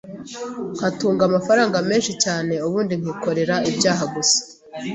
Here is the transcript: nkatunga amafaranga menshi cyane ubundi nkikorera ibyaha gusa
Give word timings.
nkatunga 0.77 1.21
amafaranga 1.29 1.77
menshi 1.89 2.11
cyane 2.23 2.53
ubundi 2.67 2.93
nkikorera 3.01 3.55
ibyaha 3.69 4.03
gusa 4.15 4.39